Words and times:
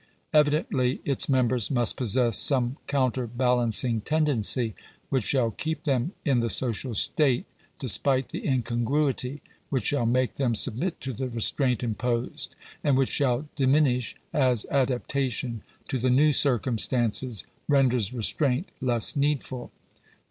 Evidently 0.33 0.99
its 1.05 1.29
members 1.29 1.69
must 1.69 1.95
possess 1.95 2.35
some 2.35 2.77
counterbalancing 2.87 4.01
tendency 4.01 4.73
which 5.09 5.25
shall 5.25 5.51
keep 5.51 5.83
them 5.83 6.13
in 6.25 6.39
the 6.39 6.49
social 6.49 6.95
state 6.95 7.45
despite 7.77 8.29
the 8.29 8.43
incongruity— 8.47 9.43
which 9.69 9.85
shall 9.85 10.07
make 10.07 10.33
them 10.33 10.55
submit 10.55 10.99
to 11.01 11.13
the 11.13 11.29
restraint 11.29 11.83
imposed— 11.83 12.55
and 12.83 12.97
which 12.97 13.09
shall 13.11 13.47
diminish 13.55 14.15
as 14.33 14.65
adaptation 14.71 15.61
to 15.87 15.99
the 15.99 16.09
new 16.09 16.33
circumstances 16.33 17.45
renders 17.67 18.11
restraint 18.11 18.69
less 18.81 19.15
needful. 19.15 19.69